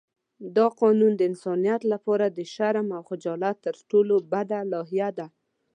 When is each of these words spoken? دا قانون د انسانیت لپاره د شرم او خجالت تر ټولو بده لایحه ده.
دا 0.55 0.65
قانون 0.81 1.13
د 1.15 1.21
انسانیت 1.31 1.81
لپاره 1.93 2.25
د 2.29 2.39
شرم 2.53 2.87
او 2.97 3.01
خجالت 3.09 3.55
تر 3.65 3.75
ټولو 3.89 4.15
بده 4.31 4.59
لایحه 4.71 5.09
ده. 5.17 5.27